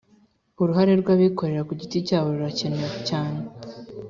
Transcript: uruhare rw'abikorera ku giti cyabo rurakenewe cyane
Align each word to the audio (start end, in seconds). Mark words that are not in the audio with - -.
uruhare 0.61 0.93
rw'abikorera 1.01 1.65
ku 1.67 1.73
giti 1.79 1.97
cyabo 2.07 2.27
rurakenewe 2.35 2.97
cyane 3.09 3.39